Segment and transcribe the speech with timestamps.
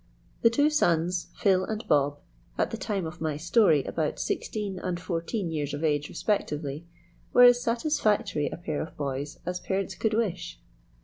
[0.41, 2.17] The two sons, Phil and Bob,
[2.57, 6.87] at the time of my story about sixteen and fourteen years of age respectively,
[7.33, 10.59] were as satisfactory a pair of boys as parents could wish.